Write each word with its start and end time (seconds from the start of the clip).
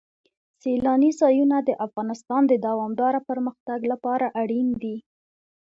سیلانی 0.61 1.11
ځایونه 1.21 1.57
د 1.61 1.69
افغانستان 1.85 2.41
د 2.47 2.53
دوامداره 2.67 3.19
پرمختګ 3.29 3.79
لپاره 3.91 4.25
اړین 4.41 4.67
دي. 4.81 4.95